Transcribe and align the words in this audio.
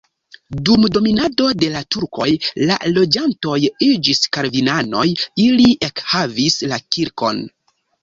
Dum 0.69 0.85
dominado 0.95 1.49
de 1.63 1.69
la 1.73 1.81
turkoj 1.97 2.27
la 2.71 2.79
loĝantoj 2.95 3.61
iĝis 3.91 4.25
kalvinanoj, 4.41 5.07
ili 5.47 5.71
ekhavis 5.93 6.63
la 6.75 6.85
kirkon. 6.93 7.49